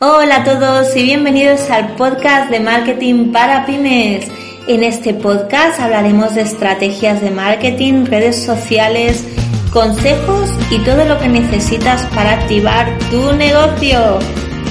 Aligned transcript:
Hola 0.00 0.36
a 0.36 0.44
todos 0.44 0.94
y 0.94 1.02
bienvenidos 1.02 1.70
al 1.70 1.96
podcast 1.96 2.52
de 2.52 2.60
marketing 2.60 3.32
para 3.32 3.66
pymes. 3.66 4.28
En 4.68 4.84
este 4.84 5.12
podcast 5.12 5.80
hablaremos 5.80 6.36
de 6.36 6.42
estrategias 6.42 7.20
de 7.20 7.32
marketing, 7.32 8.04
redes 8.04 8.44
sociales, 8.44 9.24
consejos 9.72 10.50
y 10.70 10.78
todo 10.84 11.04
lo 11.04 11.18
que 11.18 11.26
necesitas 11.26 12.06
para 12.14 12.34
activar 12.34 12.96
tu 13.10 13.32
negocio. 13.32 14.20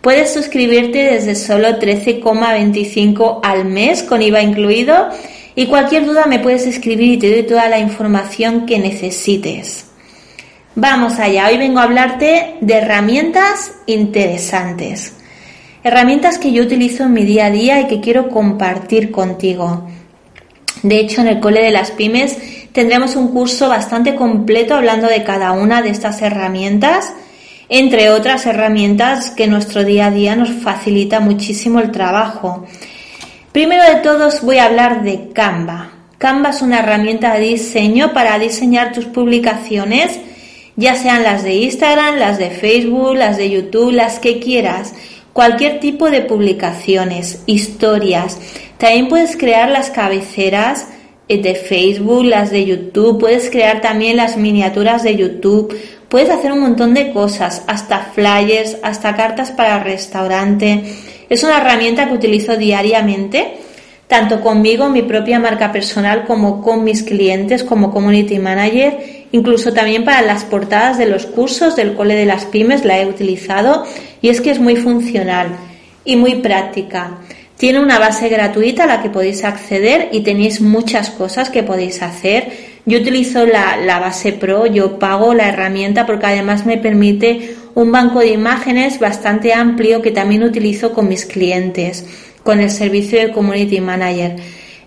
Puedes 0.00 0.32
suscribirte 0.32 1.04
desde 1.04 1.34
solo 1.34 1.78
13,25 1.78 3.40
al 3.42 3.64
mes 3.64 4.02
con 4.02 4.22
IVA 4.22 4.40
incluido 4.40 5.10
y 5.56 5.66
cualquier 5.66 6.04
duda 6.04 6.26
me 6.26 6.38
puedes 6.38 6.66
escribir 6.66 7.12
y 7.12 7.18
te 7.18 7.30
doy 7.30 7.42
toda 7.44 7.68
la 7.68 7.78
información 7.78 8.66
que 8.66 8.78
necesites. 8.78 9.86
Vamos 10.74 11.18
allá, 11.18 11.48
hoy 11.48 11.56
vengo 11.56 11.80
a 11.80 11.84
hablarte 11.84 12.56
de 12.60 12.74
herramientas 12.74 13.72
interesantes. 13.86 15.14
Herramientas 15.82 16.38
que 16.38 16.52
yo 16.52 16.62
utilizo 16.62 17.04
en 17.04 17.14
mi 17.14 17.24
día 17.24 17.46
a 17.46 17.50
día 17.50 17.80
y 17.80 17.86
que 17.86 18.00
quiero 18.00 18.28
compartir 18.28 19.10
contigo. 19.10 19.88
De 20.82 21.00
hecho, 21.00 21.22
en 21.22 21.28
el 21.28 21.40
Cole 21.40 21.62
de 21.62 21.70
las 21.70 21.90
Pymes 21.90 22.36
tendremos 22.72 23.16
un 23.16 23.28
curso 23.28 23.70
bastante 23.70 24.14
completo 24.14 24.74
hablando 24.74 25.08
de 25.08 25.24
cada 25.24 25.52
una 25.52 25.80
de 25.80 25.88
estas 25.88 26.20
herramientas, 26.20 27.14
entre 27.70 28.10
otras 28.10 28.44
herramientas 28.44 29.30
que 29.30 29.46
nuestro 29.46 29.84
día 29.84 30.06
a 30.06 30.10
día 30.10 30.36
nos 30.36 30.50
facilita 30.50 31.20
muchísimo 31.20 31.80
el 31.80 31.90
trabajo. 31.90 32.66
Primero 33.56 33.84
de 33.84 34.02
todos 34.02 34.42
voy 34.42 34.58
a 34.58 34.66
hablar 34.66 35.02
de 35.02 35.30
Canva. 35.32 35.90
Canva 36.18 36.50
es 36.50 36.60
una 36.60 36.80
herramienta 36.80 37.32
de 37.32 37.40
diseño 37.40 38.12
para 38.12 38.38
diseñar 38.38 38.92
tus 38.92 39.06
publicaciones, 39.06 40.20
ya 40.76 40.94
sean 40.94 41.22
las 41.22 41.42
de 41.42 41.54
Instagram, 41.54 42.16
las 42.18 42.36
de 42.36 42.50
Facebook, 42.50 43.16
las 43.16 43.38
de 43.38 43.48
YouTube, 43.48 43.92
las 43.92 44.18
que 44.18 44.40
quieras. 44.40 44.92
Cualquier 45.32 45.80
tipo 45.80 46.10
de 46.10 46.20
publicaciones, 46.20 47.44
historias. 47.46 48.38
También 48.76 49.08
puedes 49.08 49.38
crear 49.38 49.70
las 49.70 49.88
cabeceras 49.88 50.88
eh, 51.26 51.40
de 51.40 51.54
Facebook, 51.54 52.26
las 52.26 52.50
de 52.50 52.66
YouTube, 52.66 53.18
puedes 53.18 53.48
crear 53.48 53.80
también 53.80 54.18
las 54.18 54.36
miniaturas 54.36 55.02
de 55.02 55.16
YouTube, 55.16 55.74
puedes 56.10 56.28
hacer 56.28 56.52
un 56.52 56.60
montón 56.60 56.92
de 56.92 57.10
cosas, 57.10 57.62
hasta 57.68 58.00
flyers, 58.00 58.76
hasta 58.82 59.16
cartas 59.16 59.50
para 59.50 59.82
restaurante 59.82 60.84
es 61.28 61.42
una 61.42 61.58
herramienta 61.58 62.06
que 62.06 62.14
utilizo 62.14 62.56
diariamente, 62.56 63.54
tanto 64.06 64.40
conmigo, 64.40 64.88
mi 64.88 65.02
propia 65.02 65.40
marca 65.40 65.72
personal, 65.72 66.24
como 66.24 66.62
con 66.62 66.84
mis 66.84 67.02
clientes 67.02 67.64
como 67.64 67.90
community 67.90 68.38
manager, 68.38 69.26
incluso 69.32 69.72
también 69.72 70.04
para 70.04 70.22
las 70.22 70.44
portadas 70.44 70.98
de 70.98 71.06
los 71.06 71.26
cursos 71.26 71.74
del 71.74 71.94
cole 71.94 72.14
de 72.14 72.26
las 72.26 72.44
pymes 72.44 72.84
la 72.84 73.00
he 73.00 73.06
utilizado 73.06 73.84
y 74.22 74.28
es 74.28 74.40
que 74.40 74.50
es 74.50 74.60
muy 74.60 74.76
funcional 74.76 75.48
y 76.04 76.14
muy 76.16 76.36
práctica. 76.36 77.18
Tiene 77.56 77.80
una 77.80 77.98
base 77.98 78.28
gratuita 78.28 78.84
a 78.84 78.86
la 78.86 79.02
que 79.02 79.10
podéis 79.10 79.42
acceder 79.42 80.10
y 80.12 80.20
tenéis 80.20 80.60
muchas 80.60 81.10
cosas 81.10 81.48
que 81.48 81.62
podéis 81.62 82.02
hacer. 82.02 82.52
Yo 82.84 82.98
utilizo 82.98 83.46
la, 83.46 83.78
la, 83.78 83.98
base 83.98 84.32
Pro, 84.32 84.66
yo 84.66 84.98
pago 84.98 85.34
la 85.34 85.48
herramienta 85.48 86.06
porque 86.06 86.26
además 86.26 86.66
me 86.66 86.76
permite 86.76 87.56
un 87.76 87.92
banco 87.92 88.20
de 88.20 88.28
imágenes 88.28 88.98
bastante 88.98 89.52
amplio 89.52 90.00
que 90.00 90.10
también 90.10 90.42
utilizo 90.42 90.94
con 90.94 91.08
mis 91.08 91.26
clientes, 91.26 92.06
con 92.42 92.58
el 92.58 92.70
servicio 92.70 93.20
de 93.20 93.32
Community 93.32 93.82
Manager. 93.82 94.36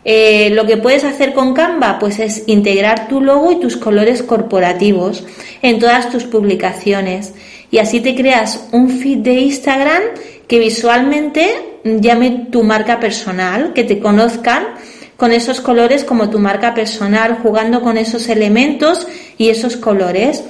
Eh, 0.04 0.50
lo 0.50 0.66
que 0.66 0.78
puedes 0.78 1.04
hacer 1.04 1.34
con 1.34 1.54
Canva 1.54 2.00
pues 2.00 2.18
es 2.18 2.46
integrar 2.48 3.08
tu 3.08 3.22
logo 3.22 3.52
y 3.52 3.60
tus 3.60 3.78
colores 3.78 4.24
corporativos 4.24 5.24
en 5.62 5.78
todas 5.78 6.10
tus 6.10 6.24
publicaciones 6.24 7.34
y 7.70 7.78
así 7.78 8.00
te 8.00 8.16
creas 8.16 8.68
un 8.72 8.90
feed 8.90 9.20
de 9.20 9.34
Instagram 9.34 10.02
que 10.48 10.58
visualmente 10.58 11.48
llame 11.84 12.48
tu 12.52 12.64
marca 12.64 13.00
personal, 13.00 13.74
que 13.74 13.84
te 13.84 14.00
conozcan 14.00 14.64
con 15.16 15.32
esos 15.32 15.62
colores 15.62 16.04
como 16.04 16.32
tu 16.32 16.40
marca 16.40 16.74
personal, 16.74 17.38
jugando 17.44 17.82
con 17.82 17.98
esos 17.98 18.30
elementos 18.30 19.06
y 19.38 19.50
esos 19.50 19.78
colores. 19.78 20.44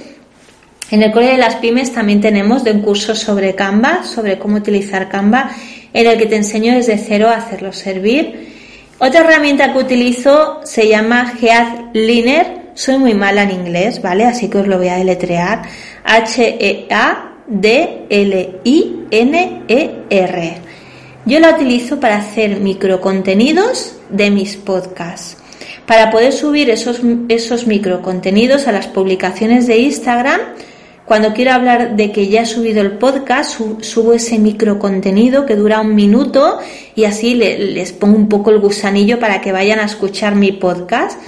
En 0.92 1.04
el 1.04 1.12
Cole 1.12 1.28
de 1.34 1.38
las 1.38 1.56
Pymes 1.58 1.94
también 1.94 2.20
tenemos 2.20 2.64
de 2.64 2.72
un 2.72 2.82
curso 2.82 3.14
sobre 3.14 3.54
Canva, 3.54 4.04
sobre 4.04 4.40
cómo 4.40 4.58
utilizar 4.58 5.08
Canva, 5.08 5.52
en 5.94 6.08
el 6.08 6.18
que 6.18 6.26
te 6.26 6.36
enseño 6.36 6.74
desde 6.74 6.98
cero 6.98 7.30
a 7.30 7.36
hacerlo 7.36 7.72
servir. 7.74 8.50
Otra 8.98 9.20
herramienta 9.22 9.72
que 9.72 9.80
utilizo 9.80 10.62
se 10.64 10.88
llama 10.88 11.34
Headliner. 11.40 12.72
Soy 12.74 12.98
muy 12.98 13.14
mala 13.14 13.44
en 13.44 13.52
inglés, 13.52 14.02
¿vale? 14.02 14.26
Así 14.26 14.50
que 14.50 14.58
os 14.58 14.68
lo 14.68 14.80
voy 14.80 14.88
a 14.88 14.96
deletrear. 14.96 15.62
H-E-A-D-L-I-N-E-R. 16.04 17.10
Yo 21.26 21.40
la 21.40 21.52
utilizo 21.52 22.00
para 22.00 22.18
hacer 22.18 22.60
microcontenidos 22.60 23.96
de 24.10 24.32
mis 24.32 24.58
podcasts. 24.58 25.38
Para 25.86 26.10
poder 26.10 26.34
subir 26.34 26.72
esos, 26.72 27.02
esos 27.28 27.68
microcontenidos 27.68 28.68
a 28.68 28.72
las 28.72 28.88
publicaciones 28.88 29.68
de 29.68 29.78
Instagram, 29.78 30.40
cuando 31.10 31.34
quiero 31.34 31.54
hablar 31.54 31.96
de 31.96 32.12
que 32.12 32.28
ya 32.28 32.44
he 32.44 32.46
subido 32.46 32.82
el 32.82 32.92
podcast, 32.92 33.60
subo 33.82 34.14
ese 34.14 34.38
micro 34.38 34.78
contenido 34.78 35.48
que 35.48 35.56
dura 35.56 35.82
un 35.82 35.96
minuto 35.96 36.60
y 36.94 37.06
así 37.06 37.34
les 37.34 37.92
pongo 37.94 38.16
un 38.16 38.30
poco 38.30 38.52
el 38.52 38.60
gusanillo 38.60 39.18
para 39.20 39.42
que 39.42 39.52
vayan 39.52 39.80
a 39.80 39.86
escuchar 39.86 40.36
mi 40.36 40.52
podcast. 40.52 41.20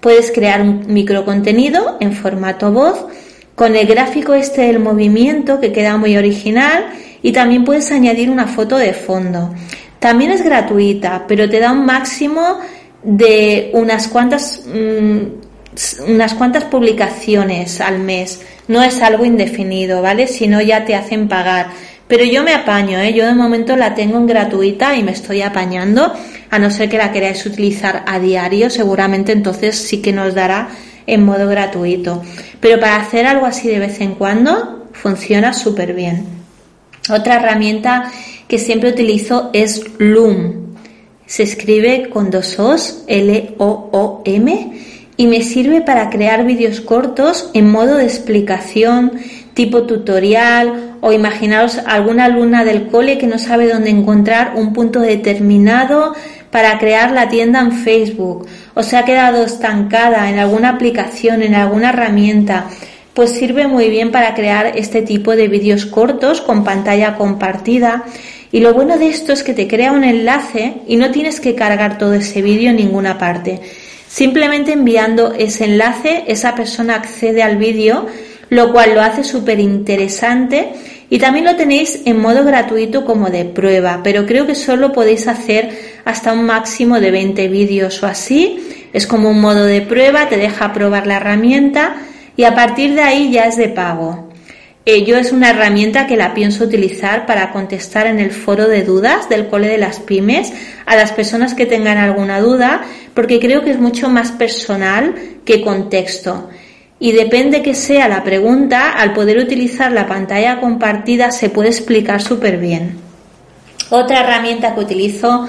Puedes 0.00 0.32
crear 0.32 0.62
un 0.62 0.86
micro 0.88 1.26
contenido 1.26 1.98
en 2.00 2.14
formato 2.14 2.72
voz 2.72 3.04
con 3.54 3.76
el 3.76 3.86
gráfico 3.86 4.32
este 4.32 4.62
del 4.62 4.78
movimiento 4.78 5.60
que 5.60 5.72
queda 5.72 5.98
muy 5.98 6.16
original 6.16 6.86
y 7.20 7.32
también 7.32 7.64
puedes 7.64 7.92
añadir 7.92 8.30
una 8.30 8.46
foto 8.46 8.78
de 8.78 8.94
fondo. 8.94 9.54
También 9.98 10.30
es 10.30 10.42
gratuita, 10.42 11.26
pero 11.28 11.50
te 11.50 11.60
da 11.60 11.72
un 11.72 11.84
máximo 11.84 12.60
de 13.02 13.72
unas 13.74 14.08
cuantas, 14.08 14.62
mm, 14.66 15.47
unas 16.06 16.34
cuantas 16.34 16.64
publicaciones 16.64 17.80
al 17.80 18.00
mes 18.00 18.40
no 18.66 18.82
es 18.82 19.00
algo 19.00 19.24
indefinido, 19.24 20.02
¿vale? 20.02 20.26
Si 20.26 20.46
no, 20.46 20.60
ya 20.60 20.84
te 20.84 20.94
hacen 20.94 21.28
pagar. 21.28 21.68
Pero 22.06 22.24
yo 22.24 22.42
me 22.42 22.54
apaño, 22.54 22.98
¿eh? 22.98 23.12
Yo 23.12 23.26
de 23.26 23.34
momento 23.34 23.76
la 23.76 23.94
tengo 23.94 24.18
en 24.18 24.26
gratuita 24.26 24.96
y 24.96 25.02
me 25.02 25.12
estoy 25.12 25.42
apañando, 25.42 26.12
a 26.50 26.58
no 26.58 26.70
ser 26.70 26.88
que 26.88 26.98
la 26.98 27.12
queráis 27.12 27.44
utilizar 27.44 28.04
a 28.06 28.18
diario, 28.18 28.70
seguramente 28.70 29.32
entonces 29.32 29.76
sí 29.76 30.00
que 30.00 30.12
nos 30.12 30.34
dará 30.34 30.70
en 31.06 31.24
modo 31.24 31.48
gratuito. 31.48 32.22
Pero 32.60 32.80
para 32.80 32.96
hacer 32.96 33.26
algo 33.26 33.46
así 33.46 33.68
de 33.68 33.78
vez 33.78 34.00
en 34.00 34.14
cuando, 34.14 34.88
funciona 34.92 35.52
súper 35.52 35.94
bien. 35.94 36.24
Otra 37.10 37.36
herramienta 37.36 38.10
que 38.48 38.58
siempre 38.58 38.90
utilizo 38.90 39.50
es 39.52 39.82
Loom. 39.98 40.74
Se 41.26 41.42
escribe 41.42 42.08
con 42.08 42.30
dos 42.30 42.58
O's, 42.58 43.04
L-O-O-M 43.06 44.72
y 45.18 45.26
me 45.26 45.42
sirve 45.42 45.82
para 45.82 46.08
crear 46.08 46.44
vídeos 46.44 46.80
cortos 46.80 47.50
en 47.52 47.70
modo 47.70 47.96
de 47.96 48.04
explicación, 48.04 49.12
tipo 49.52 49.82
tutorial 49.82 50.96
o 51.00 51.12
imaginaros 51.12 51.78
alguna 51.86 52.26
alumna 52.26 52.64
del 52.64 52.86
cole 52.86 53.18
que 53.18 53.26
no 53.26 53.38
sabe 53.38 53.68
dónde 53.68 53.90
encontrar 53.90 54.52
un 54.54 54.72
punto 54.72 55.00
determinado 55.00 56.14
para 56.52 56.78
crear 56.78 57.10
la 57.10 57.28
tienda 57.28 57.60
en 57.60 57.72
Facebook 57.72 58.46
o 58.74 58.82
se 58.84 58.96
ha 58.96 59.04
quedado 59.04 59.44
estancada 59.44 60.30
en 60.30 60.38
alguna 60.38 60.70
aplicación, 60.70 61.42
en 61.42 61.56
alguna 61.56 61.90
herramienta 61.90 62.68
pues 63.12 63.32
sirve 63.32 63.66
muy 63.66 63.90
bien 63.90 64.12
para 64.12 64.32
crear 64.32 64.76
este 64.76 65.02
tipo 65.02 65.34
de 65.34 65.48
vídeos 65.48 65.86
cortos 65.86 66.40
con 66.40 66.62
pantalla 66.62 67.16
compartida. 67.16 68.04
Y 68.52 68.60
lo 68.60 68.74
bueno 68.74 68.96
de 68.96 69.08
esto 69.08 69.32
es 69.32 69.42
que 69.42 69.54
te 69.54 69.66
crea 69.66 69.90
un 69.90 70.04
enlace 70.04 70.74
y 70.86 70.94
no 70.94 71.10
tienes 71.10 71.40
que 71.40 71.56
cargar 71.56 71.98
todo 71.98 72.14
ese 72.14 72.42
vídeo 72.42 72.70
en 72.70 72.76
ninguna 72.76 73.18
parte. 73.18 73.60
Simplemente 74.08 74.72
enviando 74.72 75.32
ese 75.32 75.66
enlace, 75.66 76.24
esa 76.26 76.54
persona 76.54 76.96
accede 76.96 77.42
al 77.42 77.58
vídeo, 77.58 78.06
lo 78.50 78.72
cual 78.72 78.94
lo 78.94 79.02
hace 79.02 79.22
súper 79.22 79.60
interesante 79.60 80.72
y 81.10 81.18
también 81.18 81.44
lo 81.44 81.56
tenéis 81.56 82.02
en 82.06 82.20
modo 82.20 82.44
gratuito 82.44 83.04
como 83.04 83.30
de 83.30 83.44
prueba, 83.44 84.00
pero 84.02 84.26
creo 84.26 84.46
que 84.46 84.54
solo 84.54 84.92
podéis 84.92 85.28
hacer 85.28 85.70
hasta 86.04 86.32
un 86.32 86.44
máximo 86.44 87.00
de 87.00 87.10
20 87.10 87.48
vídeos 87.48 88.02
o 88.02 88.06
así. 88.06 88.60
Es 88.92 89.06
como 89.06 89.30
un 89.30 89.40
modo 89.40 89.64
de 89.64 89.82
prueba, 89.82 90.28
te 90.28 90.38
deja 90.38 90.72
probar 90.72 91.06
la 91.06 91.16
herramienta 91.16 91.96
y 92.36 92.44
a 92.44 92.54
partir 92.54 92.94
de 92.94 93.02
ahí 93.02 93.30
ya 93.30 93.44
es 93.46 93.56
de 93.56 93.68
pago. 93.68 94.28
Ello 94.90 95.18
es 95.18 95.32
una 95.32 95.50
herramienta 95.50 96.06
que 96.06 96.16
la 96.16 96.32
pienso 96.32 96.64
utilizar 96.64 97.26
para 97.26 97.52
contestar 97.52 98.06
en 98.06 98.18
el 98.18 98.30
foro 98.30 98.68
de 98.68 98.84
dudas 98.84 99.28
del 99.28 99.48
cole 99.48 99.68
de 99.68 99.76
las 99.76 100.00
pymes 100.00 100.50
a 100.86 100.96
las 100.96 101.12
personas 101.12 101.52
que 101.52 101.66
tengan 101.66 101.98
alguna 101.98 102.40
duda, 102.40 102.86
porque 103.18 103.40
creo 103.40 103.64
que 103.64 103.72
es 103.72 103.80
mucho 103.80 104.08
más 104.08 104.30
personal 104.30 105.12
que 105.44 105.60
contexto. 105.60 106.48
Y 107.00 107.10
depende 107.10 107.62
que 107.62 107.74
sea 107.74 108.06
la 108.06 108.22
pregunta, 108.22 108.92
al 108.92 109.12
poder 109.12 109.38
utilizar 109.38 109.90
la 109.90 110.06
pantalla 110.06 110.60
compartida 110.60 111.32
se 111.32 111.50
puede 111.50 111.70
explicar 111.70 112.22
súper 112.22 112.58
bien. 112.58 112.96
Otra 113.90 114.20
herramienta 114.20 114.72
que 114.72 114.82
utilizo 114.82 115.48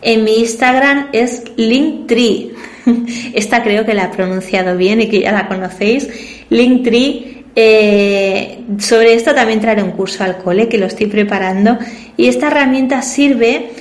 en 0.00 0.24
mi 0.24 0.38
Instagram 0.38 1.08
es 1.12 1.42
Linktree. 1.56 2.52
Esta 3.34 3.62
creo 3.62 3.84
que 3.84 3.92
la 3.92 4.04
he 4.04 4.16
pronunciado 4.16 4.78
bien 4.78 5.02
y 5.02 5.10
que 5.10 5.20
ya 5.20 5.32
la 5.32 5.46
conocéis. 5.46 6.08
Linktree. 6.48 7.44
Eh, 7.54 8.64
sobre 8.78 9.12
esto 9.12 9.34
también 9.34 9.60
traeré 9.60 9.82
un 9.82 9.90
curso 9.90 10.24
al 10.24 10.38
cole 10.38 10.70
que 10.70 10.78
lo 10.78 10.86
estoy 10.86 11.08
preparando. 11.08 11.76
Y 12.16 12.28
esta 12.28 12.46
herramienta 12.46 13.02
sirve 13.02 13.72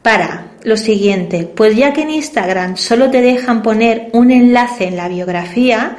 para 0.00 0.46
lo 0.66 0.76
siguiente. 0.76 1.44
Pues 1.44 1.76
ya 1.76 1.92
que 1.92 2.02
en 2.02 2.10
Instagram 2.10 2.76
solo 2.76 3.08
te 3.08 3.22
dejan 3.22 3.62
poner 3.62 4.08
un 4.12 4.32
enlace 4.32 4.88
en 4.88 4.96
la 4.96 5.06
biografía, 5.06 5.96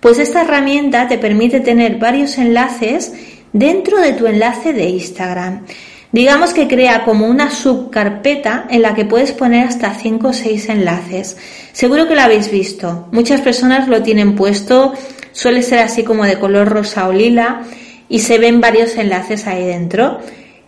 pues 0.00 0.18
esta 0.18 0.42
herramienta 0.42 1.08
te 1.08 1.16
permite 1.16 1.60
tener 1.60 1.96
varios 1.96 2.36
enlaces 2.36 3.14
dentro 3.54 3.98
de 4.00 4.12
tu 4.12 4.26
enlace 4.26 4.74
de 4.74 4.84
Instagram. 4.84 5.64
Digamos 6.12 6.52
que 6.52 6.68
crea 6.68 7.06
como 7.06 7.26
una 7.26 7.50
subcarpeta 7.50 8.66
en 8.68 8.82
la 8.82 8.94
que 8.94 9.06
puedes 9.06 9.32
poner 9.32 9.66
hasta 9.66 9.94
5 9.94 10.28
o 10.28 10.32
6 10.34 10.68
enlaces. 10.68 11.38
Seguro 11.72 12.06
que 12.06 12.14
lo 12.14 12.20
habéis 12.20 12.50
visto. 12.50 13.08
Muchas 13.12 13.40
personas 13.40 13.88
lo 13.88 14.02
tienen 14.02 14.36
puesto, 14.36 14.92
suele 15.32 15.62
ser 15.62 15.78
así 15.78 16.02
como 16.02 16.26
de 16.26 16.38
color 16.38 16.68
rosa 16.68 17.08
o 17.08 17.14
lila 17.14 17.62
y 18.10 18.18
se 18.18 18.36
ven 18.36 18.60
varios 18.60 18.94
enlaces 18.98 19.46
ahí 19.46 19.64
dentro. 19.64 20.20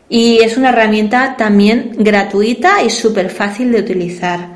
Y 0.09 0.41
es 0.43 0.57
una 0.57 0.69
herramienta 0.71 1.37
también 1.37 1.93
gratuita 1.97 2.83
y 2.83 2.91
súper 2.91 3.31
fácil 3.31 3.73
de 3.73 3.81
utilizar. 3.81 4.55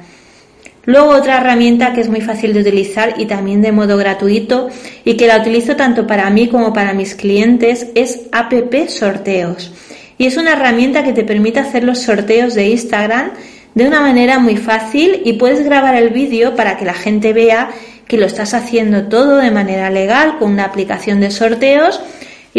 Luego 0.85 1.11
otra 1.11 1.39
herramienta 1.39 1.93
que 1.93 2.01
es 2.01 2.09
muy 2.09 2.23
fácil 2.23 2.55
de 2.55 2.61
utilizar 2.61 3.15
y 3.19 3.27
también 3.27 3.61
de 3.61 3.73
modo 3.73 3.97
gratuito 3.99 4.69
y 5.05 5.17
que 5.19 5.27
la 5.27 5.39
utilizo 5.39 5.77
tanto 5.77 6.07
para 6.07 6.31
mí 6.31 6.49
como 6.49 6.73
para 6.73 6.95
mis 6.95 7.15
clientes 7.15 7.89
es 7.95 8.23
App 8.33 8.53
Sorteos 8.89 9.73
y 10.19 10.27
es 10.27 10.37
una 10.37 10.53
herramienta 10.53 11.05
que 11.05 11.13
te 11.13 11.25
permite 11.25 11.61
hacer 11.61 11.85
los 11.85 12.01
sorteos 12.01 12.55
de 12.55 12.69
Instagram 12.69 13.31
de 13.75 13.87
una 13.87 14.01
manera 14.01 14.39
muy 14.41 14.57
fácil 14.57 15.23
y 15.25 15.35
puedes 15.35 15.65
grabar 15.65 15.95
el 15.95 16.11
vídeo 16.11 16.57
para 16.57 16.77
que 16.77 16.85
la 16.85 16.95
gente 16.95 17.33
vea 17.33 17.71
que 18.07 18.19
lo 18.19 18.27
estás 18.27 18.53
haciendo 18.53 19.05
todo 19.09 19.37
de 19.37 19.53
manera 19.53 19.91
legal 19.91 20.39
con 20.39 20.53
una 20.53 20.65
aplicación 20.65 21.21
de 21.21 21.31
sorteos 21.31 22.01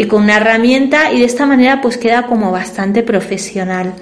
y 0.00 0.06
con 0.06 0.22
una 0.22 0.38
herramienta 0.38 1.12
y 1.12 1.18
de 1.18 1.26
esta 1.26 1.44
manera 1.44 1.82
pues 1.82 1.98
queda 1.98 2.26
como 2.26 2.50
bastante 2.50 3.02
profesional. 3.02 3.92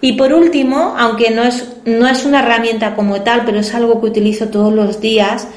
Y 0.00 0.12
por 0.12 0.32
último, 0.32 0.94
aunque 0.96 1.32
no 1.32 1.42
es, 1.42 1.66
no 1.84 2.06
es 2.06 2.24
una 2.24 2.44
herramienta 2.44 2.94
como 2.94 3.22
tal, 3.22 3.42
pero 3.44 3.58
es 3.58 3.74
algo 3.74 4.00
que 4.00 4.06
utilizo 4.06 4.50
todos 4.50 4.72
los 4.72 5.00
días, 5.00 5.48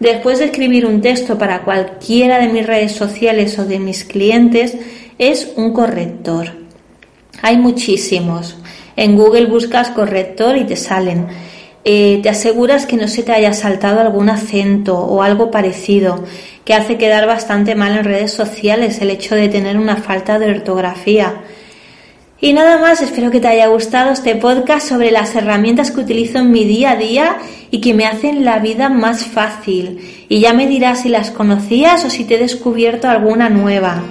después 0.00 0.38
de 0.38 0.46
escribir 0.46 0.86
un 0.86 1.02
texto 1.02 1.36
para 1.36 1.62
cualquiera 1.62 2.38
de 2.38 2.48
mis 2.48 2.66
redes 2.66 2.92
sociales 2.92 3.58
o 3.58 3.66
de 3.66 3.78
mis 3.78 4.02
clientes, 4.04 4.78
es 5.18 5.52
un 5.56 5.74
corrector. 5.74 6.46
Hay 7.42 7.58
muchísimos. 7.58 8.56
En 8.96 9.14
Google 9.14 9.44
buscas 9.44 9.90
corrector 9.90 10.56
y 10.56 10.64
te 10.64 10.76
salen. 10.76 11.26
Eh, 11.84 12.20
te 12.22 12.28
aseguras 12.28 12.86
que 12.86 12.96
no 12.96 13.08
se 13.08 13.22
te 13.22 13.32
haya 13.32 13.52
saltado 13.52 14.00
algún 14.00 14.28
acento 14.28 14.98
o 14.98 15.22
algo 15.22 15.50
parecido, 15.50 16.24
que 16.64 16.74
hace 16.74 16.98
quedar 16.98 17.26
bastante 17.26 17.74
mal 17.74 17.96
en 17.96 18.04
redes 18.04 18.32
sociales 18.32 19.00
el 19.00 19.10
hecho 19.10 19.34
de 19.34 19.48
tener 19.48 19.78
una 19.78 19.96
falta 19.96 20.38
de 20.38 20.50
ortografía. 20.50 21.42
Y 22.40 22.52
nada 22.52 22.78
más, 22.78 23.00
espero 23.00 23.32
que 23.32 23.40
te 23.40 23.48
haya 23.48 23.66
gustado 23.66 24.12
este 24.12 24.36
podcast 24.36 24.88
sobre 24.88 25.10
las 25.10 25.34
herramientas 25.34 25.90
que 25.90 26.00
utilizo 26.00 26.38
en 26.38 26.52
mi 26.52 26.64
día 26.64 26.92
a 26.92 26.96
día 26.96 27.38
y 27.72 27.80
que 27.80 27.94
me 27.94 28.06
hacen 28.06 28.44
la 28.44 28.60
vida 28.60 28.88
más 28.88 29.24
fácil. 29.24 30.26
Y 30.28 30.38
ya 30.38 30.52
me 30.52 30.68
dirás 30.68 31.00
si 31.00 31.08
las 31.08 31.32
conocías 31.32 32.04
o 32.04 32.10
si 32.10 32.24
te 32.24 32.36
he 32.36 32.38
descubierto 32.38 33.08
alguna 33.08 33.48
nueva. 33.48 34.04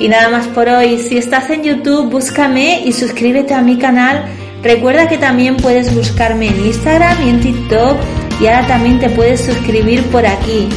Y 0.00 0.08
nada 0.08 0.30
más 0.30 0.48
por 0.48 0.66
hoy. 0.66 0.98
Si 0.98 1.18
estás 1.18 1.50
en 1.50 1.62
YouTube, 1.62 2.10
búscame 2.10 2.80
y 2.86 2.92
suscríbete 2.92 3.52
a 3.52 3.60
mi 3.60 3.76
canal. 3.76 4.24
Recuerda 4.62 5.08
que 5.08 5.18
también 5.18 5.58
puedes 5.58 5.94
buscarme 5.94 6.48
en 6.48 6.66
Instagram 6.66 7.22
y 7.22 7.28
en 7.28 7.40
TikTok 7.40 7.96
y 8.40 8.46
ahora 8.46 8.66
también 8.66 8.98
te 8.98 9.10
puedes 9.10 9.42
suscribir 9.42 10.02
por 10.04 10.24
aquí. 10.24 10.68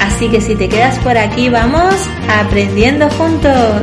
Así 0.00 0.28
que 0.28 0.40
si 0.40 0.56
te 0.56 0.68
quedas 0.68 0.98
por 1.00 1.18
aquí, 1.18 1.50
vamos 1.50 1.94
aprendiendo 2.26 3.08
juntos. 3.10 3.82